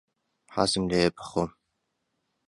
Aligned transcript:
حەزم 0.55 0.83
لێیە 0.91 1.09
بخۆم. 1.15 1.49